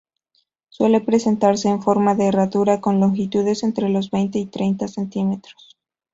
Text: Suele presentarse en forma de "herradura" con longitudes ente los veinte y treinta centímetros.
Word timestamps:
Suele 0.69 1.01
presentarse 1.01 1.69
en 1.69 1.79
forma 1.83 2.15
de 2.15 2.25
"herradura" 2.25 2.81
con 2.81 2.99
longitudes 2.99 3.61
ente 3.61 3.87
los 3.87 4.09
veinte 4.09 4.39
y 4.39 4.47
treinta 4.47 4.87
centímetros. 4.87 5.77